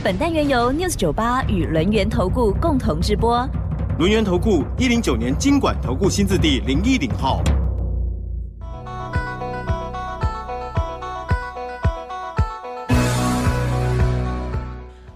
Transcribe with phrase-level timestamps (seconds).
[0.00, 3.44] 本单元由 News 九八与轮源投顾共同直播。
[3.98, 7.42] 轮源投顾一零九年经管投顾新字第零一零号。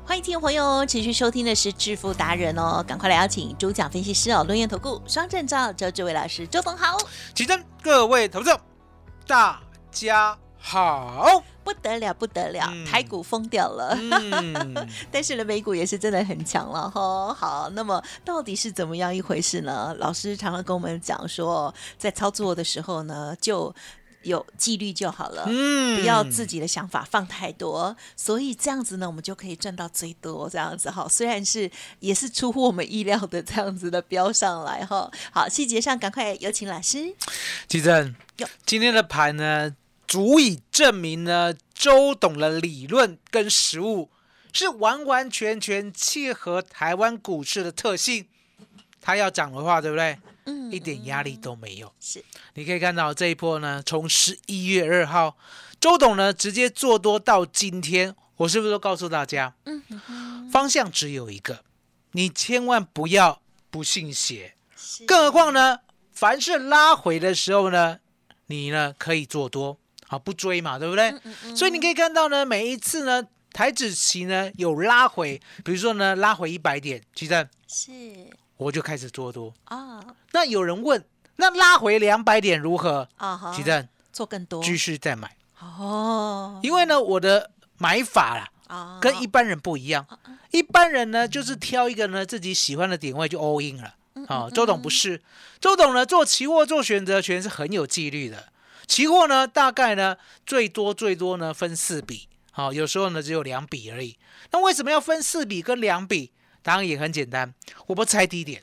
[0.04, 6.98] 欢迎听众朋友持续收听的是致富达人哦，赶快来邀请主讲分析师哦，轮源投顾双证照周志伟老师，周董好，
[7.36, 8.50] 起真，各位投资，
[9.28, 9.60] 大
[9.92, 11.44] 家好。
[11.64, 13.96] 不得了，不得了，嗯台股疯掉了。
[13.96, 17.32] 嗯， 但是呢，美股也是真的很强了哈。
[17.32, 19.94] 好，那么到底是怎么样一回事呢？
[20.00, 23.72] 老师常常跟我们讲说，在操作的时候呢，就
[24.22, 25.44] 有纪律就好了。
[25.46, 30.50] 嗯不要自己的想法放太多，所以这样子呢，我们就可以赚到最多。
[30.50, 35.08] 这样子哈，虽然是也是出乎我们意料的这样子的标上来哈。
[35.30, 37.14] 好，细节上赶快有请老师。
[37.68, 39.72] 起真哟，今天的盘呢，
[40.12, 44.10] 足以证明呢，周董的理论跟实务
[44.52, 48.26] 是完完全全契合台湾股市的特性。
[49.00, 50.18] 他要涨的话，对不对？
[50.44, 51.90] 嗯一点压力都没有。
[51.98, 55.34] 是你可以看到这一波呢，从十一月二号，
[55.80, 61.64] 周董呢直接做多到今天，我是不是都告诉大家，嗯方向只有一个，
[62.10, 63.40] 你千万不要
[63.70, 64.56] 不信邪。
[65.06, 65.78] 更何况呢，
[66.12, 68.00] 凡是拉回的时候呢，
[68.48, 69.78] 你呢可以做多，
[70.12, 71.08] 好不追嘛，对不对？
[71.24, 77.90] 嗯所以你可以看到呢，每一次呢，台指期呢有拉回，比如说呢拉回一百点，其实是
[78.58, 79.54] 我就开始做多。
[79.64, 81.02] 啊那有人问，
[81.36, 83.08] 那拉回两百点如何？
[83.16, 88.50] 啊哈，其实做更多继续再买，哦因为呢我的买法啦。
[88.66, 90.06] 啊跟一般人不一样，
[90.50, 93.94] 一般人呢就是挑一个呢自己喜欢的点位就 all in 了。
[94.28, 95.22] 啊、周董不是，
[95.58, 98.51] 周董呢做期货做选择权是很有纪律的。
[98.86, 104.16] 期货呢大概呢最多最多呢分四笔，好、有时候呢只有两笔而已。
[104.50, 106.32] 那为什么要分四笔跟两笔？
[106.62, 107.52] 当然也很简单，
[107.86, 108.62] 我不猜低点，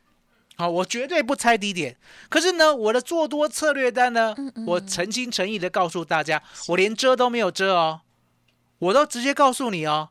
[0.55, 1.97] 好、我绝对不猜低点。
[2.29, 4.33] 可是呢，我的做多策略单呢，
[4.67, 8.01] 我诚心诚意的告诉大家，我连遮都没有遮哦，
[8.79, 10.09] 我都直接告诉你哦，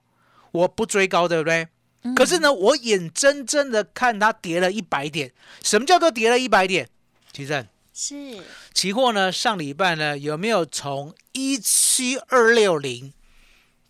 [0.51, 1.69] 我不追高，对不对？
[2.15, 5.33] 可是呢，我眼睁睁的看它跌了一百点。
[5.63, 6.89] 什么叫做跌了一百点？
[7.33, 7.67] 其实
[8.01, 8.41] 是
[8.73, 13.13] 期货呢，上礼拜呢有没有从一七二六零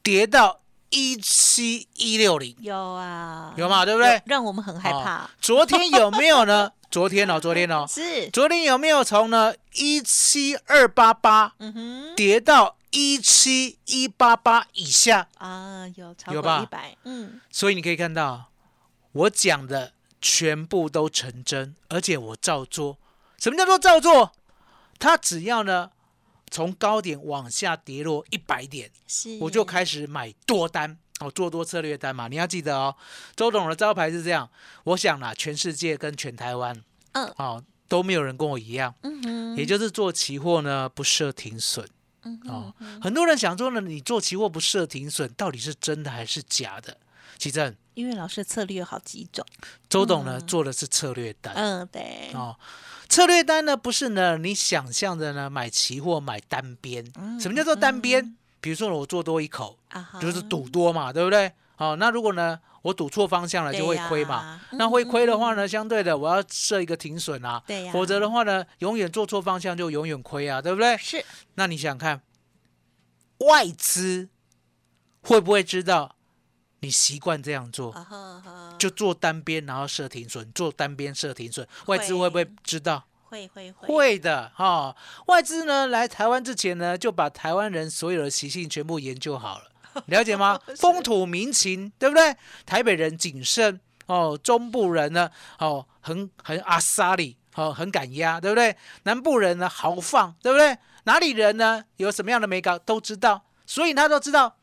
[0.03, 2.57] 跌到一七一六零？
[2.59, 5.31] 有啊，有嘛对不对有让我们很害怕哦。
[5.43, 6.73] 昨天有没有呢？
[6.91, 15.29] 昨天哦，昨天哦，是，昨天有没有从呢一七二八八嗯哼，跌到一七一八八以下？
[15.37, 18.47] 啊，有超有吧过一百，嗯，所以你可以看到，
[19.13, 19.93] 我讲的
[20.23, 22.97] 全部都成真，而且我照做。
[23.39, 24.33] 什么叫做照做？
[24.99, 25.91] 它只要呢
[26.51, 32.27] 从高点往下跌落一百点，是，我就开始买多单哦，做多策略单嘛。
[32.29, 32.97] 你要记得哦，
[33.37, 34.49] 周董的招牌是这样。
[34.85, 36.83] 我想啦，全世界跟全台湾，
[37.13, 41.89] 嗯哦，都没有人跟我一样，嗯哼，也就是做期货呢不设停损。
[42.25, 46.97] 嗯哦，很多人想说呢，你做期货不设停损，到底是真的还是假的？
[47.39, 49.45] 其正因为老师的策略有好几种，
[49.89, 52.57] 周董呢、做的是策略单、嗯，对，哦，
[53.09, 57.05] 策略单呢不是呢你想象的呢买期货买单边，
[57.41, 58.37] 什么叫做单边？
[58.61, 61.51] 比如说我做多一口，啊，就是赌多嘛，对不对？
[61.75, 67.93] 好、那如果呢我赌错方向了就会亏嘛，那会亏的话呢，相对的我要设一个停损啊，对呀。
[67.93, 70.97] 否则的话呢，永远做错方向就永远亏啊，对不对？
[70.99, 71.25] 是。
[71.57, 72.23] 那你想想看，
[73.39, 74.29] 外资
[75.23, 76.15] 会不会知道
[76.81, 77.95] 你习惯这样做？
[78.79, 83.05] 就做单边，然后设停损，做单边设停损，外资会不会知道？
[83.25, 84.97] 会会会，会的哈、哦。
[85.27, 89.65] 外资呢来台湾之前呢，就把台湾人所有的习性全部研究好了，
[90.07, 90.59] 了解吗？
[90.79, 92.35] 风土民情，对不对？
[92.65, 98.75] 台北人谨慎哦，中部人呢哦很很阿萨里哦很敢压，对不对？
[99.03, 100.79] 南部人呢豪放，对不对？
[101.05, 104.57] 哪里人呢有什么样的美感都知道，所以他都知道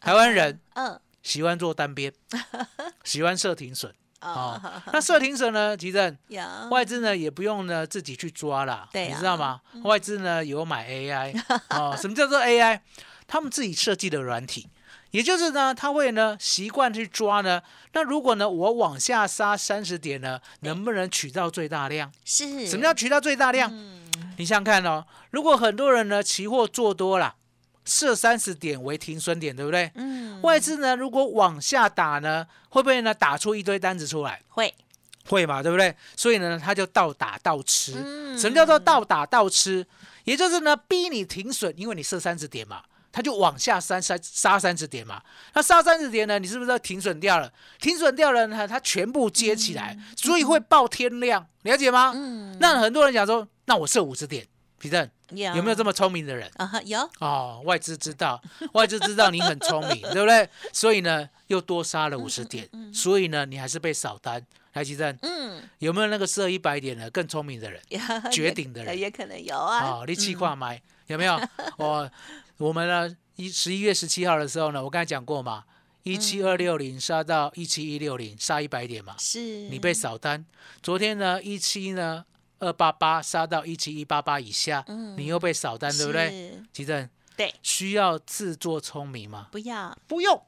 [0.00, 2.12] 台湾人嗯喜欢做单边，
[3.04, 3.92] 喜欢设停损。
[4.20, 5.76] 哦啊，，那设停损呢？
[5.76, 9.60] 其实有外资呢也不用呢自己去抓啦，你知道吗？
[9.84, 11.40] 外资呢有买 AI
[11.70, 12.80] 哦，什么叫做 AI？
[13.28, 14.66] 他们自己设计的软体，
[15.12, 17.62] 也就是呢，他会呢习惯去抓呢。
[17.92, 22.10] 那如果呢我往下杀三十点呢，能不能取到最大量？
[22.24, 23.70] 是什么叫取到最大量？
[24.36, 27.36] 你想想看哦，如果很多人呢期货做多了，
[27.88, 29.90] 设三十点为停损点，对不对？
[29.94, 34.40] 嗯外资呢如果往下打呢，会不会呢打出一堆单子出来？
[34.48, 34.72] 会
[35.26, 35.94] 会嘛，对不对？
[36.16, 37.94] 所以呢，他就倒打倒吃。
[37.96, 39.84] 嗯什么叫做倒打倒吃？
[40.24, 45.20] 也就是呢，逼你停损，因为你设三十点嘛，他就往下三杀杀三十点嘛。
[45.54, 47.50] 那杀三十点呢，你是不是要停损掉了？
[47.80, 52.12] 停损掉了呢，它全部接起来，所以会爆天量，了解吗？
[52.14, 54.46] 嗯那很多人讲说，那我设五十点，
[54.78, 56.50] 皮正有有没有这么聪明的人？
[56.56, 58.40] 啊哈有哦，外资知道，
[58.74, 60.48] 外资知道你很聪明， 对不对？
[60.72, 64.44] 所以呢，又多杀了五十点，所以呢，你还是被扫单。
[64.74, 67.82] 来，吉正，嗯有没有那个设一百点的更聪明的人？
[68.30, 71.40] 绝也顶的人也可能有啊哦，你气化买有没有？
[71.78, 72.08] 我
[72.58, 75.64] 我们呢，一十一月十七号的时候呢，我刚才讲过嘛，
[76.04, 80.44] 一七二六零杀到一七一六零，杀一百点嘛，是你被扫单。
[80.80, 82.24] 昨天呢，一七呢
[82.58, 84.84] 二八八杀到一七一八八以下，
[85.16, 86.28] 你又被扫单，对不对？
[86.28, 89.48] 是吉正，对，需要自作聪明吗？
[89.52, 90.42] 不要不用。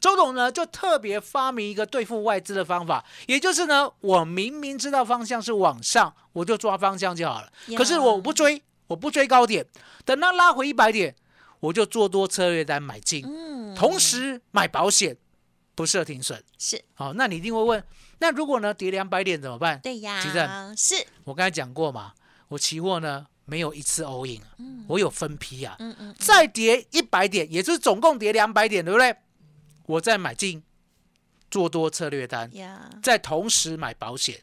[0.00, 7.52] 周董呢就特别发明一个对付外资的方法，也就是呢，我明明知道方向是往上，我就抓方向就好了。
[7.76, 9.64] 可是我不追，我不追高点，
[10.04, 11.14] 等它拉回一百点，
[11.60, 15.16] 我就做多策略单买进，嗯同时买保险，
[15.74, 16.42] 不设停损。
[16.58, 16.82] 是。
[16.94, 17.84] 好、那你一定会问，
[18.18, 19.80] 那如果呢跌两百点怎么办？
[19.80, 20.94] 对呀吉正是。
[21.24, 22.12] 我刚才讲过嘛，
[22.48, 25.76] 我期货呢没有一次 all in，、我有分批啊。
[25.78, 29.16] 嗯嗯再跌一百点，也就是总共跌两百点，对不对？
[29.86, 30.62] 我再买进
[31.50, 32.88] 做多策略单，呀。
[33.02, 34.40] 再同时买保险，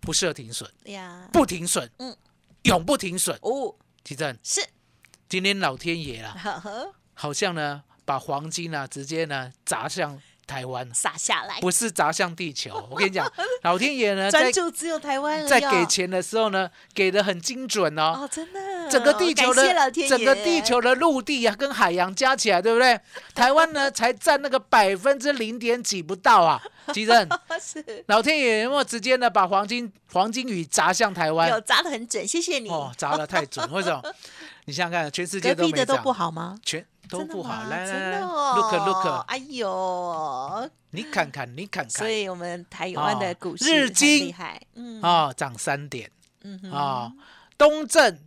[0.00, 1.28] 不设停损，呀。
[1.32, 2.16] 不停损，嗯。
[2.62, 3.38] 永不停损。
[3.42, 3.74] 哦。
[4.04, 4.66] 奇正，是。
[5.28, 6.34] 今天老天爷啦，
[7.12, 12.82] 好像呢把黄金啊直接呢砸向台湾，撒下来，不是砸向地球。
[12.90, 13.30] 我跟你讲，
[13.62, 18.22] 老天爷呢在专注只有台湾了在给钱的时候呢，给的很精准哦。
[18.22, 22.98] 哦，真的，整个地球的整个地球的陆地啊，跟海洋加起来，对不对？
[23.36, 26.60] 台湾呢才占那个百分之零点几不到啊，
[26.94, 27.28] 吉正，
[27.60, 31.64] 是老天爷有没有直接呢把黄金黄金雨砸向台湾有湾？
[31.64, 32.70] 砸的很准，谢谢你。
[32.70, 34.02] 哦，砸的太准，为什么？
[34.64, 36.56] 你想想看，全世界都没的都不，好吗？
[36.64, 37.64] 全都不好。
[37.64, 45.02] 来来来的哦，look look，哎呦，你看看，你看看，所以我们台湾的哦股市很日经厉害，嗯。
[45.02, 46.10] 啊，涨三点
[46.42, 46.70] 嗯哼。
[46.70, 47.12] 啊，
[47.56, 48.18] 东证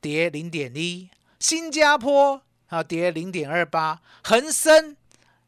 [0.00, 1.08] 跌零点一，
[1.38, 4.96] 新加坡啊跌零点二八，恒生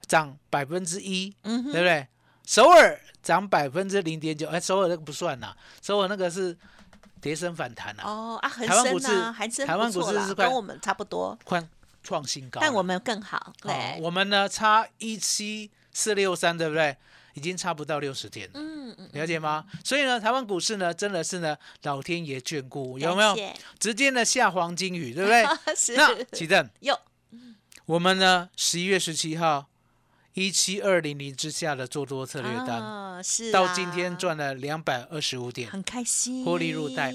[0.06, 1.72] 涨百分之一，嗯哼。
[1.72, 2.08] 对不对？
[2.46, 6.56] 首尔涨百分之零点九，哎，首尔那个不算啦，首尔那个是
[7.20, 11.68] 跌升反弹啊，哦啊，恒台湾股市台湾股市是跟我们差不多，创
[12.06, 12.60] 创新高。
[12.60, 16.96] 但我们更好，哦，我们呢差一七四六三，对不对？
[17.34, 18.52] 已经差不到六十天了。
[18.54, 19.66] 嗯嗯，了解吗？
[19.84, 23.36] 所以呢，台湾股市呢，真的是呢，老天爷眷顾，有没有？
[23.78, 25.44] 直接呢下黄金雨，对不对？
[25.76, 26.98] 谢那是启正，有
[27.84, 29.66] 我们呢十一月十七号
[30.32, 37.12] 一七二零零之下的做多策略单，啊是到啊今天赚了两百二十五点，很开心，获利入袋，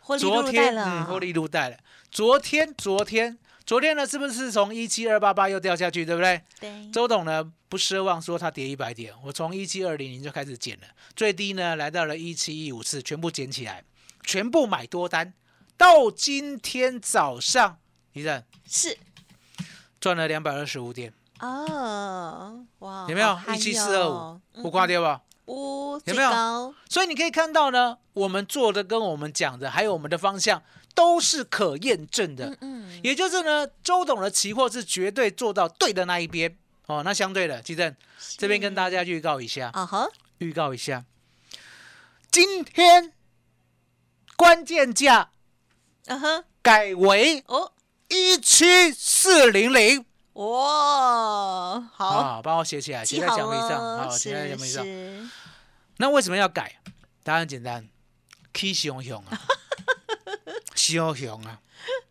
[0.00, 1.78] 获利昨入袋了，天嗯获利入袋了。
[2.10, 3.38] 昨天昨天
[3.72, 6.42] 昨天呢，是不是从一七二八八又掉下去，对不对？
[6.60, 10.86] 对，周董呢不奢望说它跌一百点，我从一七二零零就开始减了，
[11.16, 13.82] 最低呢来到了一七一五四，全部减起来，
[14.24, 15.32] 全部买多单，
[15.78, 17.78] 到今天早上，
[18.12, 18.98] 你看是。
[19.98, 23.40] 赚了两百二十五点，哦，哇，有没有？
[23.54, 25.22] 一七四二五，不挂掉吧？
[25.46, 26.74] 五，有没有？
[26.90, 30.62] 所以你可以看到呢，我们做的跟我们讲的，还有我们的方向
[30.94, 32.56] 都是可验证的。
[32.60, 36.56] 嗯，也就是呢，周董的期货是绝对做到对的那一边。
[36.86, 37.02] 哦。
[37.02, 37.94] 那相对的，基正
[38.38, 40.08] 这边跟大家预告一下，啊哈，
[40.38, 41.04] 预告一下，
[42.30, 43.12] 今天
[44.36, 45.30] 关键价
[46.06, 47.72] 嗯哼，改为哦，
[48.08, 50.04] 一七四零零。
[50.34, 55.30] 哇，好，啊，帮我写起来，写在记好讲义上，好，写在是讲义上。
[55.98, 56.80] 那为什么要改？
[57.22, 57.86] 答案很简单
[58.54, 59.40] ，K 熊熊啊，
[60.74, 61.58] 熊熊啊，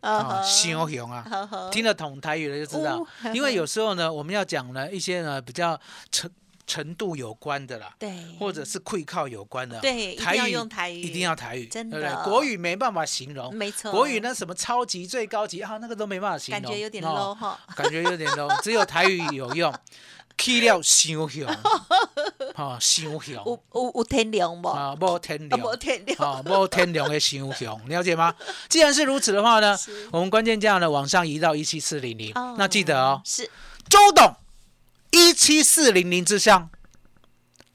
[0.00, 2.96] 啊，熊熊啊，听得懂台语的就知道。
[2.96, 5.78] 哦， 因为有时候呢，我们要讲呢一些呢比较
[6.10, 6.30] 程
[6.64, 11.00] 程度有关的啦，对，或者是会靠有关的，对一定要用台语。
[11.00, 12.22] 一定要台语，真的。
[12.22, 19.74] 国语没办法形容，没错，国语呢什么超级最高级啊，那个都没办法形容，感觉有点哦 low 哈，感觉有点 low，只有台语有用。
[20.42, 21.46] 去了伤雄，
[22.52, 24.66] 哈伤有雄有有天良无？
[24.66, 28.34] 啊，啊，无天良，无天良，啊，无天良的伤雄， 了解吗？
[28.68, 29.78] 既然是如此的话呢，
[30.10, 33.48] 我们关键价呢往上移到一七四零零哦，那记得哦，是
[33.88, 34.34] 周董
[35.12, 36.68] 一七四零零之上，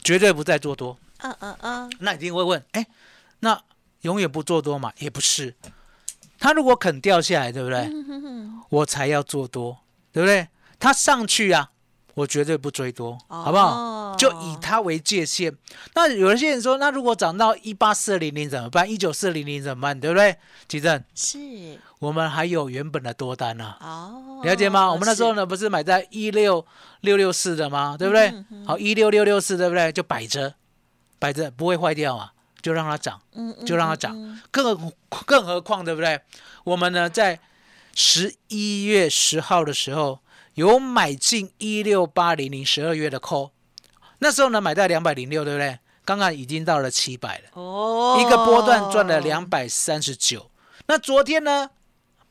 [0.03, 0.99] 绝对不再做多。
[1.19, 2.85] 嗯嗯嗯，那一定会问，哎，
[3.39, 3.63] 那
[4.01, 4.91] 永远不做多嘛？
[4.99, 5.55] 也不是，
[6.37, 7.89] 他如果肯掉下来，对不对？
[8.69, 9.79] 我才要做多，
[10.11, 10.49] 对不对？
[10.77, 11.71] 他上去啊，
[12.17, 14.15] 我绝对不追多，好不好？
[14.15, 15.55] 就以它为界限。
[15.93, 18.89] 那有些人说，那如果涨到一八四零零怎么办？
[18.89, 19.99] 一九四零零怎么办？
[19.99, 20.35] 对不对？
[20.67, 21.37] 吉正，是
[21.99, 24.91] 我们还有原本的多单呢、哦，了解吗？
[24.91, 26.65] 我们那时候呢，不是买在一六
[27.01, 27.95] 六六四的吗？
[27.95, 28.33] 对不对？
[28.65, 29.91] 好，一六六六四，对不对？
[29.91, 30.55] 就摆着，
[31.19, 32.33] 摆着不会坏掉啊，
[32.63, 33.21] 就让它涨，
[33.63, 34.41] 就让它涨。
[34.49, 34.91] 更何
[35.27, 36.19] 更何况，对不对？
[36.63, 37.39] 我们呢，在
[37.93, 40.19] 十一月十号的时候，
[40.57, 43.51] 有买进一六八零零十二月的 call，
[44.17, 45.77] 那时候呢，买在两百零六，对不对？
[46.03, 47.43] 刚刚已经到了七百了。
[47.53, 50.49] 哦，一个波段赚了两百三十九。
[50.87, 51.69] 那昨天呢，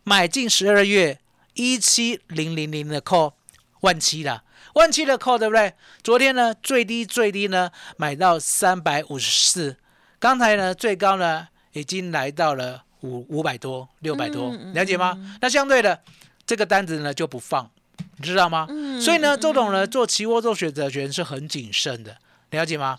[0.03, 1.21] 买进十二月
[1.55, 3.35] 一七零零零的 call
[3.83, 4.43] 万七啦，
[4.75, 5.75] 万七的 call 对不对？
[6.03, 9.77] 昨天呢最低最低呢买到三百五十四，
[10.19, 15.17] 刚才呢最高呢已经来到了五五百多六百多，了解吗？
[15.41, 16.03] 那相对的
[16.45, 17.71] 这个单子呢就不放，
[18.19, 18.67] 你知道吗？
[18.71, 22.17] 嗯所以呢，周董呢做期货做选择权是很谨慎的，
[22.51, 22.99] 了解吗？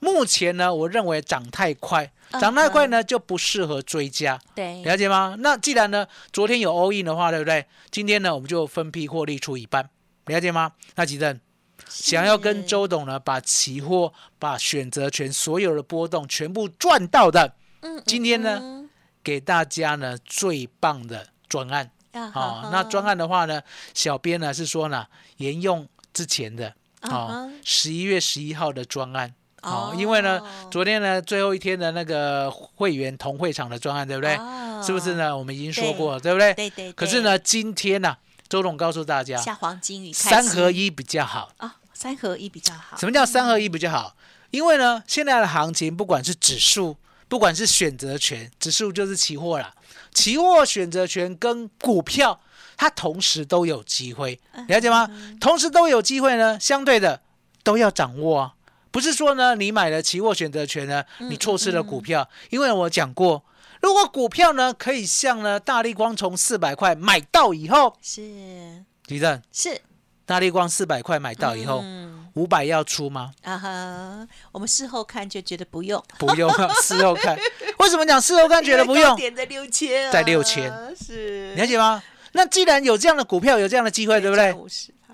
[0.00, 5.34] 目前呢，我认为涨太快，嗯涨太快呢就不适合追加，对，了解吗？
[5.38, 7.66] 那既然呢昨天有 all in 的话，对不对？
[7.90, 9.88] 今天呢我们就分批获利出一半，
[10.26, 10.72] 了解吗？
[10.94, 11.40] 那吉正
[11.88, 18.90] 想要跟周董呢把期货、把选择权所有的波动全部赚到的，嗯今天呢嗯
[19.24, 21.90] 给大家呢最棒的专案。
[22.26, 23.62] 嗯好、那专案的话呢，
[23.94, 25.06] 小编呢是说呢，
[25.36, 29.34] 沿用之前的嗯哦哼，十一月十一号的专案。
[29.62, 34.36] 哦哦，因为呢，昨天呢最后一天的那个会员同会场的专案，对不对？
[34.36, 35.36] 哦是不是呢？
[35.36, 36.54] 我们已经说过了，对不对？
[36.54, 38.16] 对对，可是呢，今天呢、
[38.48, 41.50] 周董告诉大家，下黄金三合一比较好。
[41.56, 42.96] 啊，三合一比较好。
[42.96, 44.14] 什么叫三合一比较好？
[44.52, 46.96] 因为呢，现在的行情不管是指数，
[47.28, 49.74] 不管是选择权，指数就是期货啦，
[50.14, 52.40] 期货、选择权跟股票，
[52.76, 55.08] 它同时都有机会，了解吗？
[55.40, 57.20] 同时都有机会呢，相对的
[57.62, 58.54] 都要掌握啊。
[58.90, 63.44] 不是说呢，你买了期货选择权呢，你错失了股票，因为我讲过，
[63.82, 68.84] 如果股票呢可以像呢大力光从四百块买到以后，是。
[69.06, 69.80] 李正，是。
[70.24, 73.32] 大力光四百块买到以后，嗯五百要出吗？
[73.42, 77.36] 啊哈，我们事后看就觉得不用，不用啊， 事后看。
[77.78, 79.16] 为什么讲事后看觉得不用？
[79.16, 82.00] 点在六千啊，在6000是了解吗？
[82.32, 84.54] 那既然有这样的股票，有这样的机会，对不对？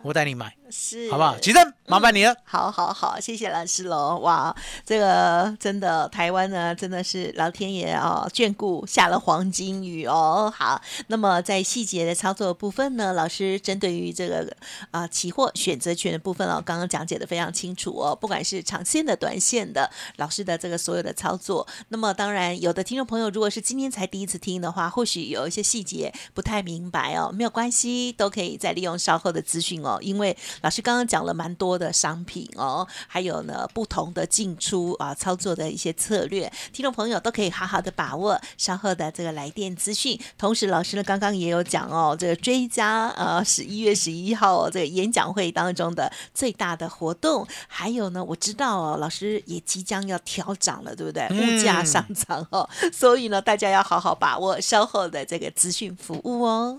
[0.02, 1.36] 我带你买，是好不好？
[1.38, 2.34] 吉正，麻烦你了。
[2.44, 4.18] 好好好，谢谢老师喽！
[4.18, 4.54] 哇，
[4.84, 10.52] 这个真的台湾呢，真的是老天爷哦眷顾，下了黄金雨哦。
[10.56, 14.50] 好，那么在细节的操作的部分呢，老师针对于这个
[14.90, 21.66] 啊、期货选择权的部分哦，刚刚讲解的非常清楚哦，不管是长线的、短线的，老师的这个所有的操作。
[21.88, 29.98] 那么当然，有的听众朋友如果是今天才第一次听的话，或许有一些细节不太明白哦，没有关系，都可以再利用稍后的资讯哦。
[30.00, 40.18] 因为老师刚刚讲了蛮多的商品哦，还有呢不同的进出啊操作的一些策略，听众朋友都可以好好的把握稍后的这个来电资讯。
[40.38, 51.28] 同时，老师呢刚刚也有讲哦，这个追加呃十一月十一号、哦、这个演讲会当中的最大的活动，还有呢我知道哦，老师也即将要调涨了，对不对？
[51.30, 56.78] 物价上涨哦，所以呢大家要好好把握稍后的这个资讯服务哦。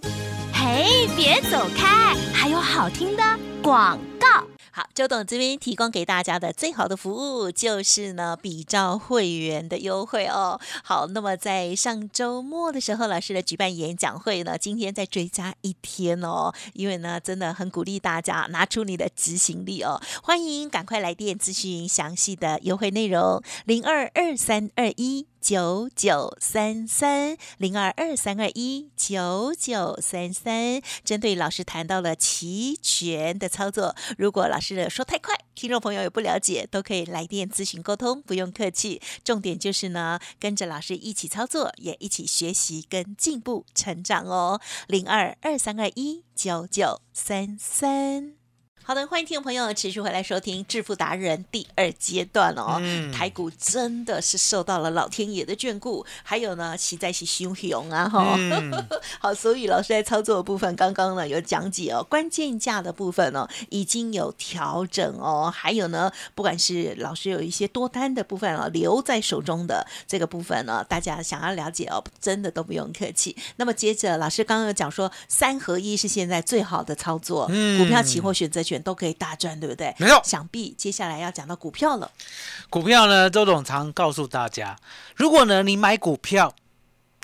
[0.54, 3.24] 嘿，别走开，还有好听的
[3.66, 4.28] 广告。
[4.70, 10.60] 好，周董这边提供给大家的最好的服务就是呢，比照会员的优惠哦。
[10.84, 20.00] 好，那么在上周末的时候，老师的举办演讲会呢，今天再追加一天哦，因为呢，真的很鼓励大家拿出你的执行力哦。
[20.22, 25.26] 欢迎赶快来电咨询详细的优惠内容，零二二三二一。
[25.46, 39.00] 九九三三零二二三二一九九三三，针对老师谈到了期权的操作，如果老师的说太快，听众朋友也不了解，都可以来电咨询沟通，不用客气。
[39.24, 44.60] 重点就是呢，跟着老师一起操作，也一起学习跟进步成长哦。
[44.88, 48.45] 零二二三二一九九三三。
[48.88, 52.78] 好的，欢迎听众朋友持续回来收听《致富达人》第二阶段哦。
[52.80, 58.36] 嗯台股真的是受到了老天爷的眷顾，还有呢，实在是汹涌啊哈。
[58.38, 58.72] 嗯，
[59.18, 73.36] 好，所以老师在操作的部分，刚刚呢有讲解哦，关键价的部分哦已经有调整哦，还有呢，不管是老师有一些多单的部分哦留在手中的这个部分呢，大家想要了解哦，真的都不用客气。
[73.56, 79.96] 那么接着老师刚刚有讲说，三合一是现在最好的操作，嗯股票、期货、选择权选都可以大赚，对不对？
[79.98, 82.12] 没错想必接下来要讲到股票了。
[82.70, 84.78] 股票呢，周董常告诉大家，
[85.16, 86.54] 如果呢你买股票，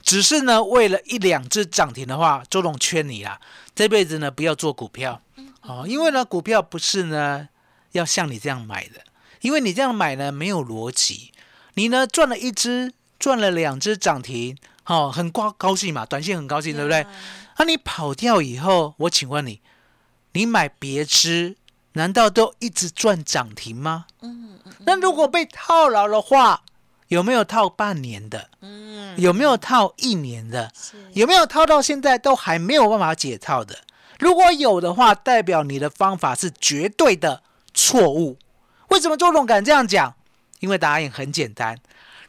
[0.02, 3.40] 只是呢为了一两只涨停的话，周董劝你啦，
[3.76, 5.22] 这辈子呢不要做股票，
[5.62, 7.50] 哦，因为呢股票不是呢
[7.92, 9.02] 要像你这样买的，
[9.42, 11.32] 因为你这样买呢没有逻辑，
[11.76, 17.06] 你呢赚了一只，赚了两只涨停，哦，很高高兴嘛，短线很高兴，对不对？
[17.58, 19.62] 那你跑掉以后，我请问你，
[20.34, 21.58] 你买别只，
[21.94, 24.06] 难道都一直赚涨停吗？
[24.22, 26.64] 嗯那如果被套牢的话，
[27.10, 28.50] 有没有套半年的？
[28.62, 30.72] 嗯，有没有套一年的？
[30.74, 33.78] 是有没有套到现在都还没有办法解套的？
[34.20, 38.38] 如果有的话，代表你的方法是绝对的错误。
[38.90, 40.16] 为什么周董敢这样讲？
[40.60, 41.80] 因为答案很简单，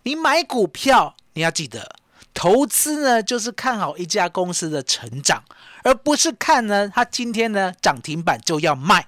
[0.02, 1.96] 你买股票你要记得，
[2.34, 5.44] 投资呢就是看好一家公司的成长，
[5.82, 9.06] 而不是看呢它今天呢涨停板就要卖。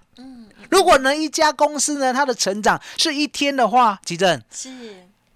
[0.70, 4.70] 如果呢一家公司呢它的成长是一天的话，吉正是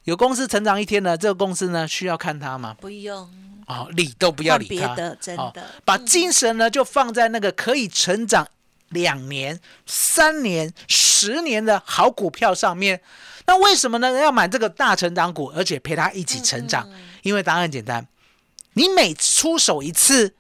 [0.05, 2.75] 有公司成长一天呢，这个公司呢需要看它吗？
[2.81, 3.31] 不用
[3.67, 4.89] 哦，理都不要理它。
[4.89, 8.49] 别的，真哦的把精神呢就放在那个可以成长
[8.89, 13.01] 两年、三年、十年的好股票上面。
[13.47, 14.11] 那为什么呢？
[14.13, 16.89] 要买这个大成长股，而且陪它一起成长？
[17.23, 18.07] 因为答案很简单，
[18.73, 20.35] 你每出手一次，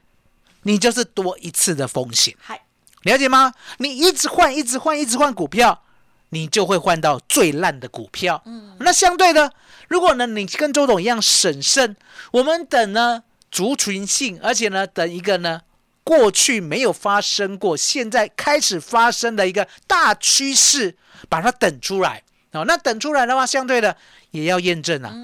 [0.69, 2.35] 你就是多一次的风险。
[2.39, 2.61] 嗨，
[3.05, 3.55] 了解吗？
[3.79, 5.83] 你一直换，一直换，一直换股票，
[6.29, 8.43] 你就会换到最烂的股票。
[8.45, 9.51] 嗯，那相对的，
[9.89, 11.97] 如果呢你跟周董一样审慎，
[12.33, 15.63] 我们等呢族群性，而且呢等一个呢
[16.05, 20.99] 过去没有发生过，现在开始发生的一个大趋势，
[21.31, 22.23] 把它等出来。
[22.53, 23.97] 哦，那等出来的话，相对的
[24.33, 25.15] 也要验证啊。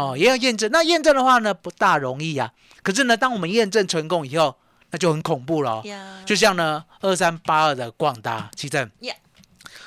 [0.00, 0.70] 哦，也要验证。
[0.70, 2.52] 那验证的话呢，不大容易啊。
[2.84, 4.56] 可是呢，当我们验证成功以后，
[4.92, 5.82] 那就很恐怖了、
[6.26, 8.88] 就像呢，二三八二的广达，其正。
[9.00, 9.14] 呀，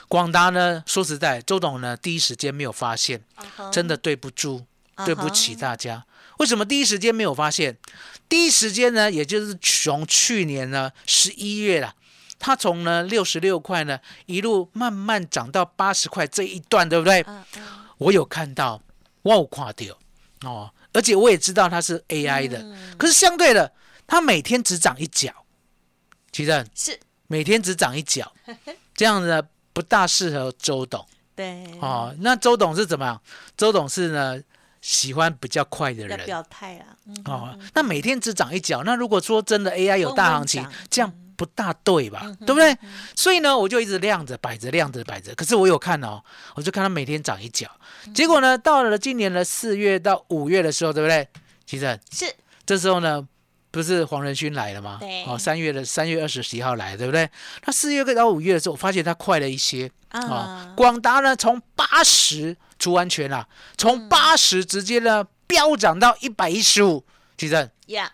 [0.08, 3.24] 广达呢，说实在，周董呢第一时间没有发现，
[3.72, 6.04] 真的对不住，嗯对不起大家。
[6.40, 7.78] 为什么第一时间没有发现？
[8.28, 11.94] 第一时间呢，也就是从去年呢十一月啦，
[12.40, 17.24] 它从呢六十六块呢一路慢慢涨到八十块这一段，对不对？
[18.00, 18.82] 我有看到，
[19.22, 22.98] 我有看到哦，而且我也知道它是 AI 的，嗯。
[22.98, 23.72] 可是相对的，
[24.08, 25.32] 它每天只涨一角，
[26.32, 28.32] 其正是每天只涨一角，
[28.96, 29.42] 这样呢
[29.74, 32.16] 不大适合周董对哦。
[32.20, 33.22] 那周董是怎么样？
[33.58, 34.42] 周董是呢
[34.82, 37.60] 喜欢比较快的人表态啊，嗯哦。
[37.74, 42.22] 那每天只涨一角，那如果说真的 AI 有大行情这样不大对吧？
[42.46, 42.78] 对不对？
[43.16, 45.34] 所以呢，我就一直晾着摆着，晾着摆着。
[45.36, 47.70] 可是我有看哦，我就看他每天涨一角。
[48.14, 51.28] 结果呢，到了今年的四月到五月的时候，对不对？
[51.66, 52.34] 其实是
[52.66, 53.28] 这时候呢，
[53.76, 55.00] 不是黄仁勋来了吗？
[55.02, 57.30] 对哦，三月的三月二十几号来，对不对？
[57.66, 60.74] 那四月到五月的时候，我发现它快了一些啊啊。
[60.78, 63.46] 广达呢，从八十除完全啦，
[63.78, 67.04] 从八十直接呢飙涨到一百一十五。
[67.38, 68.10] 其实呀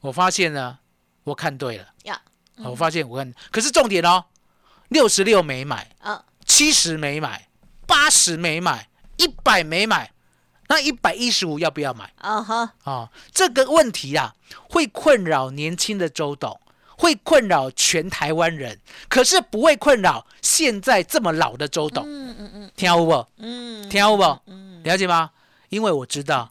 [0.00, 0.78] 我发现呢，
[1.24, 1.88] 我看对了。
[2.04, 2.18] 呀
[2.64, 4.24] 我发现我看，可是重点哦，
[4.88, 7.48] 六十六没买，啊七十没买，
[7.86, 10.10] 八十没买，一百没买，
[10.68, 12.12] 那一百一十五要不要买？
[12.18, 14.34] 啊哈啊、这个问题啊，
[14.68, 16.60] 会困扰年轻的周董，
[16.96, 22.04] 会困扰全台湾人，可是不会困扰现在这么老的周董。
[22.06, 23.26] 嗯嗯嗯听有不？
[23.38, 24.22] 嗯听有不？
[24.46, 25.30] 嗯了解吗？
[25.68, 26.50] 因为我知道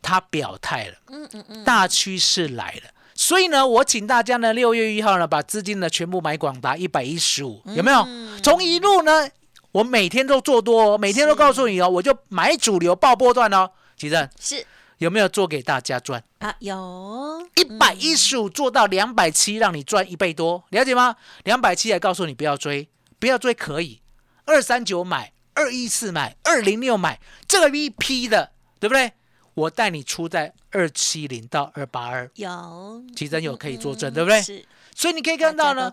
[0.00, 2.90] 他表态了，嗯嗯嗯大趋势来了。
[3.14, 8.00] 所以呢，我请大家呢，六月一号呢，把资金呢全部买广达一百一十五，有没有？
[8.06, 9.28] 嗯从一路呢，
[9.72, 13.70] 我每天都做多、哦，每天都告诉你哦，我就买主流爆波段哦。
[13.96, 14.64] 其正是
[14.98, 16.22] 有没有做给大家赚？
[16.38, 21.16] 啊有一百一十五做到两百七，让你赚一倍多，了解吗？
[21.44, 24.00] 两百七还告诉你不要追，不要追可以，
[24.44, 29.12] 二三九买，二一四买，二零六买，这个一批的，对不对？
[29.54, 34.40] 我带你出在二七零到二八二，有其实有可以作证，对不对？
[34.40, 35.92] 是所以你可以看到呢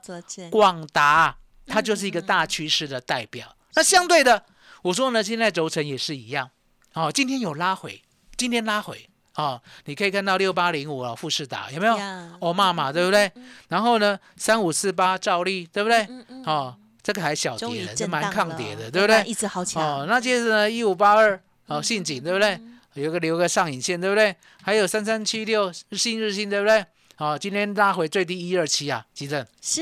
[0.52, 1.36] 广达
[1.68, 3.56] 它就是一个大趋势的代表。
[3.76, 4.46] 那相对的，
[4.82, 6.50] 我说呢，现在轴承也是一样。
[6.94, 8.02] 哦，今天有拉回，
[8.38, 9.10] 今天拉回。
[9.36, 12.38] 哦，你可以看到六八零五啊，富士达有没有呀？
[12.40, 13.30] 欧妈妈对不对？
[13.68, 16.08] 然后呢，三五四八兆利对不对？
[16.46, 19.22] 哦，这个还小跌的，这蛮抗跌的，对不对？
[19.26, 22.58] 一直好哦，那接着呢，一五八二哦，信锦对不对？
[22.94, 24.34] 有个留个上影线对不对？
[24.62, 26.86] 还有三三七六新日新对不对？
[27.18, 29.82] 哦，今天拉回最低一二七啊，急诊是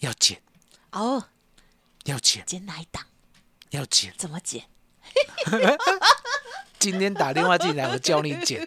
[0.00, 0.38] 要减，
[0.92, 1.24] 哦，
[2.10, 3.04] 要减，减哪一档？
[3.70, 4.12] 要减。
[4.18, 4.64] 怎么减？
[6.80, 8.66] 今天打电话进来，我教你减。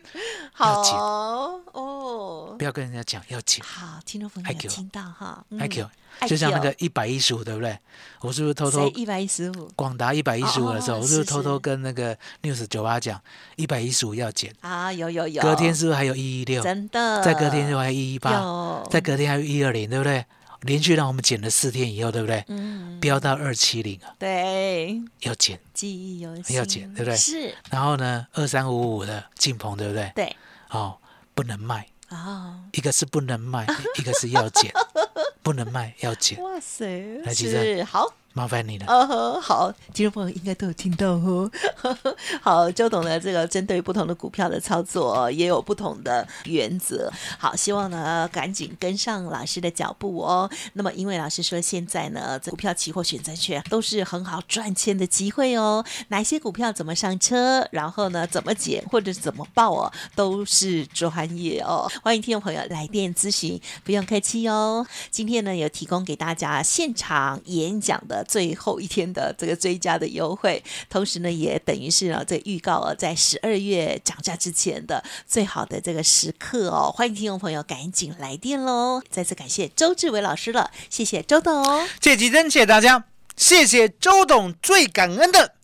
[0.53, 3.63] 好减哦，不要跟人家讲要减。
[3.65, 7.77] 好，听众朋友听到哈 Q，爱就像那个一百一十五，对不对？
[8.21, 13.19] 我是不是偷偷一百一十五广达一百一十五的时候，哦我是不是是偷偷跟那个 News 九八讲
[13.55, 14.55] 一百一十五要减？
[14.61, 14.93] 啊？
[14.93, 16.61] 有有有，隔天是不是还有一一六？
[16.61, 20.23] 真的，在隔天就还一一八，有再隔天还有一二零，对不对？
[20.63, 22.43] 连续让我们减了四天以后，对不对？
[22.47, 25.59] 嗯，飙到二七零啊，对，要减。
[25.73, 27.15] 记忆犹新，要减对不对？
[27.15, 30.11] 是，然后呢，二三五五的进棚，对不对？
[30.15, 30.35] 对，
[30.69, 30.97] 哦，
[31.33, 33.65] 不能卖，哦，一个是不能卖，
[33.99, 34.71] 一个是要减，
[35.43, 38.13] 不能卖要减，哇塞，来其实好。
[38.33, 38.85] 麻烦你了。
[38.87, 41.49] 呃呵，好，听众朋友应该都有听到哦。
[42.41, 47.11] 好，周董呢，这个针对不同的股票的操作也有不同的原则。
[47.37, 50.49] 好，希望呢赶紧跟上老师的脚步哦。
[50.73, 55.85] 那么，因为老师说现在呢，股票期货选择权都是很好赚钱的机会哦。
[56.07, 61.87] 哪些股票怎么上车，然后呢怎么减或者怎么报哦，都是专业哦。
[62.01, 64.85] 欢迎听众朋友来电咨询，不用客气哦。
[65.11, 76.91] 今天呢有提供给大家现场演讲的最后一天的这个追加的优惠，同时呢也等于是啊这预告啊在十二月涨价之前的最好的这个时刻哦。
[76.91, 79.01] 欢迎听众朋友赶紧来电喽！
[79.09, 81.87] 再次感谢周志伟老师了，谢谢周董。
[82.01, 83.05] 谢吉珍，谢谢大家，
[83.35, 85.55] 谢谢周董，最感恩的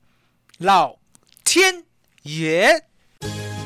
[0.58, 0.98] 老
[1.43, 1.84] 天
[2.24, 2.86] 爷。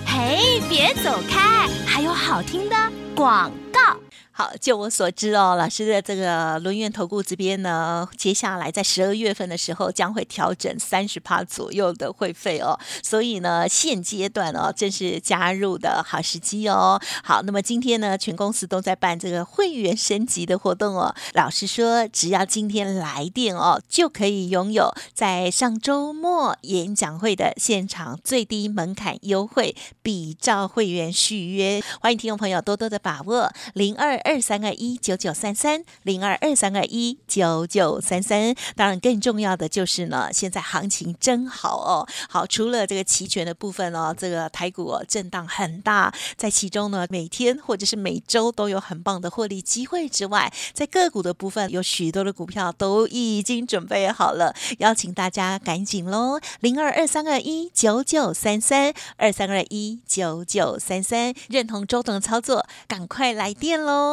[0.05, 2.75] 嘿，别走开，还有好听的
[3.15, 4.02] 广告。
[4.35, 16.99] 好，就我所知哦，老师的这个轮源投顾这边呢，接下来在十二月份的时候将会调整三十趴左右的会费哦，所以呢，现阶段哦，正是加入的好时机哦。
[17.23, 21.13] 好，那么今天呢，全公司都在办这个会员升级的活动哦。
[21.33, 31.83] 老师说，只要今天来电哦，就可以拥有在上周末演讲会的现场最低门槛优惠，比照会员续约。
[32.01, 38.55] 欢迎听众朋友多多的把握零二二三二一九九三三零二二三二一九九三三。
[38.75, 42.07] 当然，更重要的就是呢，现在行情真好哦。
[42.29, 64.12] 好，除了这个期权的部分哦，这个台股震荡很大，在其中呢，每天或者是每周都有很棒的获利机会之外，在个股的部分有许多的股票都已经准备好了，邀请大家赶紧喽，零二二三二一九九三三二三二一九九三三，认同周董的操作，赶快来电喽。